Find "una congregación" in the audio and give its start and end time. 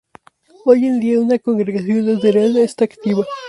1.21-2.03